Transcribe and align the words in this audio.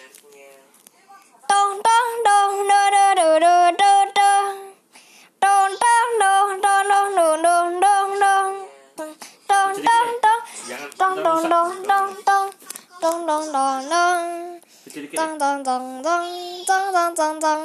Dong 0.00 1.76
dong 1.84 2.10
dong 2.24 2.54
do 2.70 2.80
do 2.92 3.04
do 3.20 3.28
do 3.44 3.54
do 3.76 3.92
do. 4.16 4.32
Dong 5.44 5.72
dong 5.82 6.10
dong 6.20 6.60
dong 6.64 6.80
dong 6.88 7.12
dong 7.16 7.42
dong 7.44 7.80
dong 7.84 8.10
dong. 8.20 8.52
Dong 9.48 9.74
dong 9.84 10.10
dong. 10.24 10.40
Dong 10.96 11.16
dong 11.22 11.42
dong 11.52 11.76
dong 11.84 12.14
dong. 12.24 12.48
Dong 13.02 13.20
dong 13.28 13.46
dong 13.52 13.82
dong. 13.92 14.24
Kecil 14.88 15.02
dikit. 15.04 15.16
Dong 15.20 15.36
dong 15.36 15.60
dong 15.68 15.92
dong 16.64 17.12
dong 17.14 17.36
dong 17.40 17.64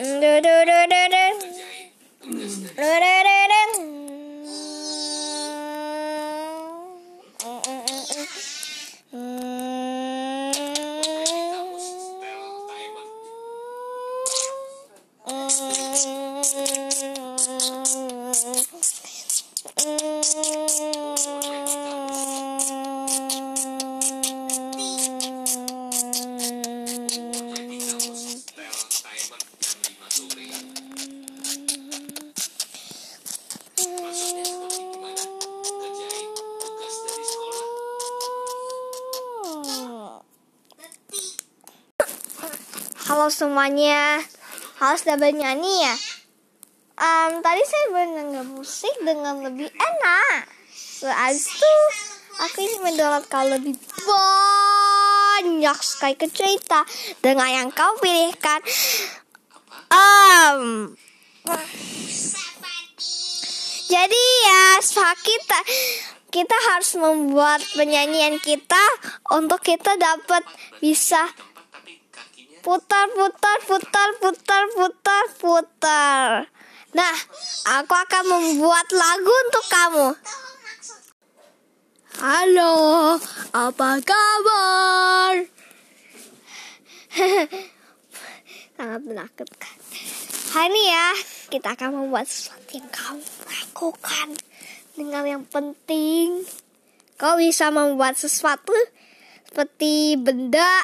Ö 0.00 0.13
Semuanya, 43.32 44.20
halo 44.76 45.00
sudah 45.00 45.16
bernyanyi 45.16 45.88
ya? 45.88 45.96
Em, 47.00 47.40
tadi 47.40 47.64
saya 47.64 47.86
mendengar 47.88 48.44
musik 48.44 48.92
dengan 49.00 49.40
lebih 49.40 49.72
enak. 49.72 50.44
Sehabis 50.68 51.48
itu 51.48 51.72
aku 52.36 52.56
ingin 52.60 52.84
mendownloadkan 52.84 53.48
lebih 53.56 53.80
banyak 54.04 55.78
sekali 55.80 56.20
ke 56.20 56.28
cerita 56.28 56.84
dengan 57.24 57.48
yang 57.48 57.68
kau 57.72 57.96
pilihkan. 57.96 58.60
Em, 59.88 60.92
jadi 63.88 64.24
ya, 64.44 64.84
kita 65.24 65.58
kita 66.28 66.56
harus 66.74 66.92
membuat 66.98 67.64
penyanyian 67.72 68.36
kita 68.36 68.84
untuk 69.32 69.64
kita 69.64 69.96
dapat 69.96 70.44
bisa 70.82 71.24
putar 72.64 73.12
putar 73.12 73.58
putar 73.68 74.10
putar 74.24 74.64
putar 74.72 75.24
putar. 75.36 76.48
Nah, 76.96 77.16
aku 77.76 77.92
akan 77.92 78.24
membuat 78.24 78.88
lagu 78.88 79.28
untuk 79.28 79.64
kamu. 79.68 80.08
Halo, 82.24 82.74
apa 83.52 84.00
kabar? 84.00 85.44
Sangat 88.80 89.02
menakutkan. 89.04 89.76
Hari 90.56 90.70
ini 90.72 90.82
ya, 90.88 91.08
kita 91.52 91.76
akan 91.76 92.00
membuat 92.00 92.24
sesuatu 92.32 92.80
yang 92.80 92.88
kamu 92.88 93.28
lakukan 93.44 94.28
dengan 94.96 95.24
yang 95.28 95.44
penting. 95.44 96.48
Kau 97.20 97.36
bisa 97.36 97.68
membuat 97.68 98.16
sesuatu 98.16 98.72
seperti 99.52 100.16
benda 100.16 100.80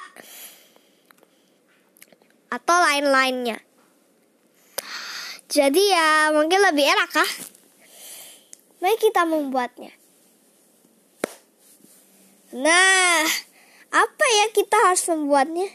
atau 2.50 2.76
lain-lainnya. 2.82 3.62
Jadi 5.50 5.82
ya 5.90 6.30
mungkin 6.34 6.62
lebih 6.62 6.86
enak 6.86 7.10
kah? 7.10 7.30
Mari 8.82 8.96
kita 8.98 9.26
membuatnya. 9.26 9.90
Nah, 12.50 13.22
apa 13.90 14.26
ya 14.42 14.46
kita 14.54 14.78
harus 14.90 15.06
membuatnya? 15.10 15.70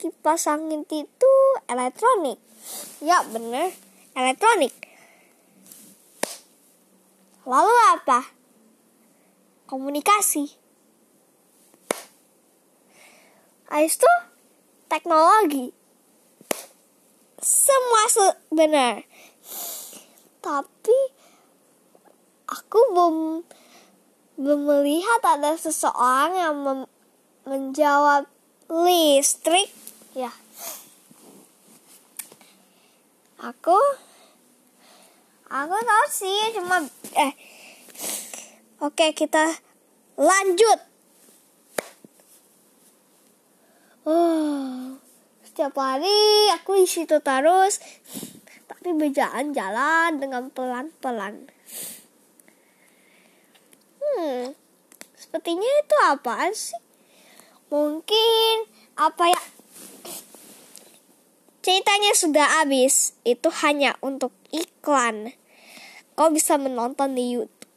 Kipas 0.00 0.48
angin 0.48 0.84
itu 0.84 1.32
elektronik. 1.68 2.36
Ya 3.00 3.24
benar, 3.24 3.72
elektronik. 4.16 4.72
Lalu 7.44 7.74
apa? 7.96 8.32
Komunikasi. 9.68 10.56
Habis 13.68 13.96
itu 14.00 14.12
teknologi. 14.88 15.72
Semua 17.40 18.02
se- 18.08 18.40
benar. 18.52 19.04
Tapi 20.40 20.98
aku 22.48 22.78
belum 22.92 23.16
belum 24.34 24.60
melihat 24.66 25.20
ada 25.22 25.54
seseorang 25.54 26.32
yang 26.34 26.56
menjawab 27.44 28.26
listrik. 28.68 29.68
Ya. 30.16 30.32
Aku 33.38 33.76
aku 35.52 35.76
tahu 35.76 36.06
sih 36.08 36.56
cuma 36.56 36.80
eh 37.14 37.32
Oke, 38.84 39.16
kita 39.16 39.48
lanjut. 40.20 40.78
Oh, 44.04 45.00
setiap 45.54 45.78
hari 45.78 46.50
aku 46.50 46.82
di 46.82 46.86
situ 46.90 47.22
terus, 47.22 47.78
tapi 48.66 48.90
berjalan-jalan 48.90 50.18
dengan 50.18 50.50
pelan-pelan. 50.50 51.46
Hmm, 54.02 54.50
sepertinya 55.14 55.70
itu 55.78 55.96
apaan 56.10 56.50
sih? 56.58 56.74
Mungkin 57.70 58.66
apa 58.98 59.30
ya? 59.30 59.42
Ceritanya 61.62 62.18
sudah 62.18 62.46
habis. 62.58 63.14
Itu 63.22 63.54
hanya 63.62 63.94
untuk 64.02 64.34
iklan. 64.50 65.38
Kau 66.18 66.34
bisa 66.34 66.58
menonton 66.58 67.14
di 67.14 67.38
YouTube. 67.38 67.70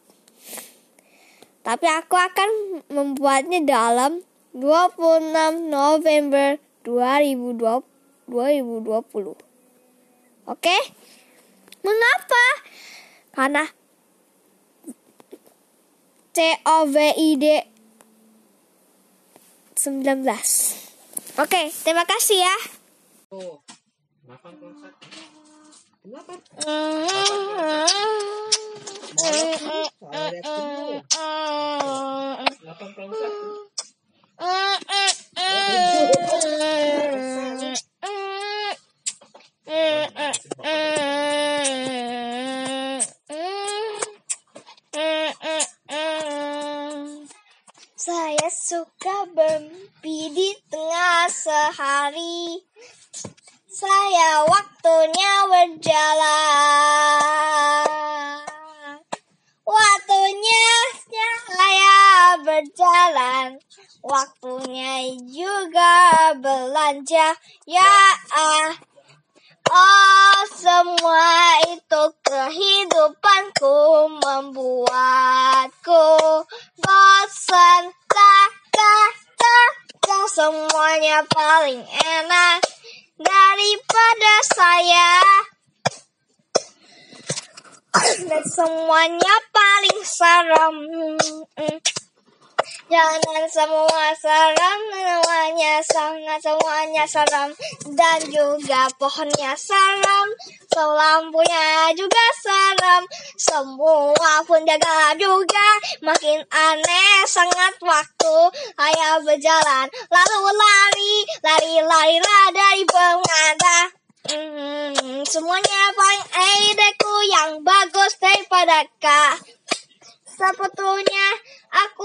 Tapi 1.62 1.86
aku 1.86 2.18
akan 2.18 2.50
membuatnya 2.90 3.62
dalam 3.62 4.26
26 4.58 5.70
November 5.70 6.58
2020. 6.88 7.84
2020. 8.32 9.36
Oke? 10.48 10.78
Mengapa? 11.84 12.46
Karena 13.36 13.68
COVID 16.68 17.16
19. 19.76 20.24
Oke, 21.38 21.62
terima 21.84 22.08
kasih 22.08 22.40
ya. 22.40 22.56
Oh. 23.36 23.60
Kenapa? 24.24 24.48
Saya 48.08 48.48
suka 48.48 49.28
bermimpi 49.36 50.32
di 50.32 50.56
tengah 50.72 51.28
sehari. 51.28 52.64
Saya 53.68 54.48
waktunya 54.48 55.34
berjalan. 55.52 56.64
Waktunya 59.68 60.70
saya 61.12 61.98
berjalan. 62.48 63.60
Juga 64.08 64.24
Ya 67.70 68.16
ah. 68.34 68.74
Oh, 69.68 70.40
semua 70.56 71.60
itu 71.68 72.04
kehidupanku 72.24 74.08
membuatku 74.24 76.08
bosan. 76.80 77.84
Tak, 78.08 78.50
tak, 78.72 79.12
tak, 79.36 79.72
tak, 80.00 80.24
semuanya 80.32 81.20
paling 81.28 81.84
enak 81.84 82.64
daripada 83.20 84.34
saya. 84.56 85.12
Dan 88.24 88.44
semuanya 88.48 89.36
paling 89.52 90.00
serem. 90.08 90.78
Jangan 92.88 93.44
semua 93.52 94.16
serem, 94.16 94.80
semuanya 94.96 95.84
sangat 95.84 96.40
semuanya 96.40 97.04
serem 97.04 97.52
dan 98.00 98.20
juga 98.32 98.88
pohonnya 98.96 99.52
serem, 99.60 100.28
lampunya 100.72 101.92
juga 102.00 102.26
serem, 102.40 103.04
semua 103.36 104.40
pun 104.48 104.64
jaga 104.64 105.12
juga 105.20 105.68
makin 106.00 106.40
aneh 106.48 107.28
sangat 107.28 107.76
waktu 107.84 108.38
saya 108.80 109.20
berjalan 109.20 109.92
lalu 110.08 110.40
lari 110.48 111.16
lari 111.44 111.74
lari 111.84 112.18
lah 112.24 112.46
dari 112.56 112.84
pengantar. 112.88 113.86
Hmm, 114.32 115.28
semuanya 115.28 115.92
paling 115.92 116.24
ideku 116.72 117.16
yang 117.36 117.50
bagus 117.68 118.16
daripada 118.16 118.88
kak. 119.04 119.44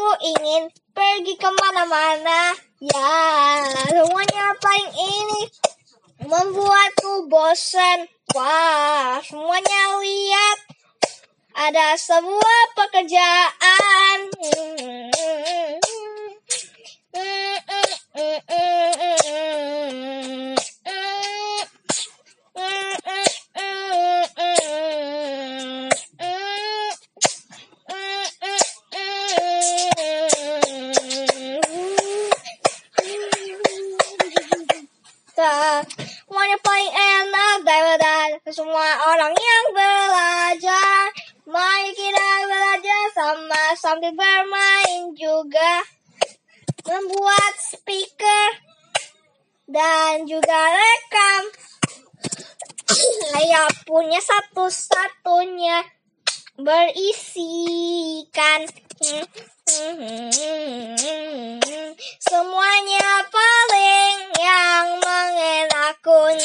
Aku 0.02 0.34
ingin 0.34 0.66
pergi 0.90 1.38
ke 1.38 1.46
mana-mana. 1.46 2.58
Ya, 2.82 3.62
semuanya 3.86 4.50
paling 4.58 4.90
ini 4.98 5.42
membuatku 6.26 7.30
bosan. 7.30 8.10
Wah, 8.34 9.22
semuanya 9.22 10.02
lihat. 10.02 10.58
Ada 11.54 11.94
sebuah 11.94 12.62
pekerjaan. 12.74 14.18
belajar. 39.72 41.08
Mari 41.48 41.90
kita 41.96 42.28
belajar 42.46 43.02
sama 43.16 43.64
sambil 43.74 44.12
bermain 44.12 45.16
juga. 45.16 45.82
Membuat 46.84 47.54
speaker 47.58 48.50
dan 49.66 50.28
juga 50.28 50.60
rekam. 50.76 51.42
Saya 53.32 53.64
punya 53.88 54.20
satu-satunya 54.20 55.80
berisikan 56.60 58.68
semuanya 62.20 63.08
paling 63.32 64.18
yang 64.36 65.00
mengenakan 65.00 66.36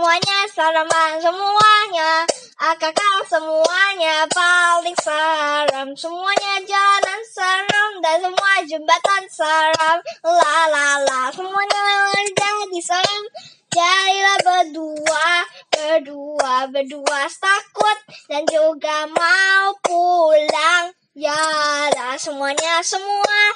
semuanya 0.00 0.48
serem 0.48 0.88
semuanya. 1.20 2.24
Akak 2.56 2.96
semuanya 3.28 4.24
paling 4.32 4.96
serem 4.96 5.92
semuanya 5.92 6.56
jalan 6.64 7.20
serem 7.28 7.90
dan 8.00 8.16
semua 8.24 8.52
jembatan 8.64 9.24
serem 9.28 10.00
la 10.24 10.56
la 10.72 11.04
la. 11.04 11.28
Semuanya 11.36 12.16
jadi 12.16 12.80
serem 12.80 13.24
jadilah 13.68 14.40
berdua 14.40 15.28
berdua 15.68 16.54
berdua. 16.72 17.20
Takut 17.36 17.98
dan 18.32 18.48
juga 18.48 19.04
mau 19.04 19.76
pulang. 19.84 20.96
Ya 21.12 21.44
lah 21.92 22.16
semuanya 22.16 22.80
semua. 22.80 23.52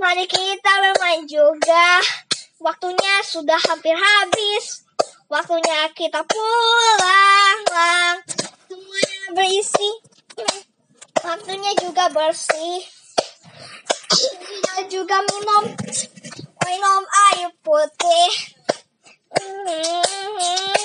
Mari 0.00 0.24
kita 0.24 0.72
bermain 0.88 1.28
juga. 1.28 2.00
Waktunya 2.64 3.20
sudah 3.28 3.60
hampir 3.68 3.92
habis 3.92 4.85
waktunya 5.26 5.90
kita 5.94 6.22
pulang 6.22 7.60
lang. 7.74 8.16
semuanya 8.70 9.28
berisi. 9.34 9.90
Waktunya 11.22 11.72
juga 11.82 12.06
bersih. 12.14 12.80
Kita 14.10 14.74
juga 14.86 15.18
minum. 15.26 15.64
Minum 16.62 17.02
air 17.30 17.50
putih. 17.62 18.30
Wah 19.36 20.75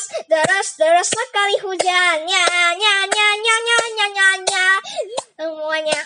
deras, 0.00 0.28
deras, 0.28 0.68
deras 0.80 1.08
sekali 1.12 1.56
hujannya, 1.60 2.24
nya, 2.24 2.44
nya, 2.72 2.96
nya, 3.04 3.28
nya, 3.36 3.76
nya, 3.92 4.06
nya, 4.08 4.28
nya, 4.48 4.66
semuanya 5.36 6.00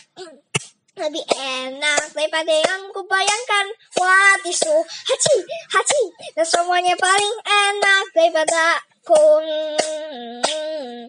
lebih 0.98 1.22
enak 1.30 2.02
daripada 2.14 2.54
yang 2.54 2.90
kubayangkan. 2.90 3.66
Wah, 3.98 4.34
tisu, 4.42 4.74
haji, 4.82 5.36
haji, 5.78 6.02
dan 6.34 6.46
semuanya 6.46 6.94
paling 6.98 7.34
enak 7.46 8.04
daripada 8.14 8.82
ku 9.06 9.14
Mm, 9.14 11.06